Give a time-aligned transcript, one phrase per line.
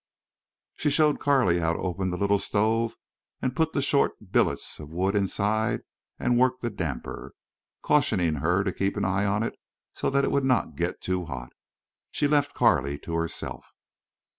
[0.77, 2.95] She showed Carley how to open the little stove
[3.39, 5.81] and put the short billets of wood inside
[6.17, 9.59] and work the damper; and cautioning her to keep an eye on it
[9.93, 11.53] so that it would not get too hot,
[12.09, 13.63] she left Carley to herself.